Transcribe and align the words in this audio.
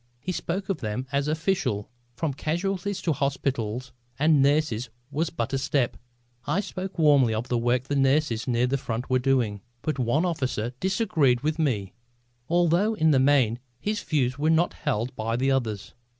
He 0.19 0.31
spoke 0.31 0.67
of 0.67 0.79
them 0.79 1.05
as 1.11 1.27
official. 1.27 1.87
From 2.15 2.33
casualties 2.33 3.03
to 3.03 3.13
hospitals 3.13 3.93
and 4.17 4.41
nurses 4.41 4.89
was 5.11 5.29
but 5.29 5.53
a 5.53 5.59
step. 5.59 5.95
I 6.47 6.59
spoke 6.59 6.97
warmly 6.97 7.35
of 7.35 7.49
the 7.49 7.57
work 7.59 7.83
the 7.83 7.95
nurses 7.95 8.47
near 8.47 8.65
the 8.65 8.79
front 8.79 9.11
were 9.11 9.19
doing. 9.19 9.61
But 9.83 9.99
one 9.99 10.25
officer 10.25 10.73
disagreed 10.79 11.41
with 11.41 11.59
me, 11.59 11.93
although 12.49 12.95
in 12.95 13.11
the 13.11 13.19
main 13.19 13.59
his 13.79 14.01
views 14.01 14.39
were 14.39 14.49
not 14.49 14.73
held 14.73 15.15
by 15.15 15.35
the 15.35 15.51
others. 15.51 15.93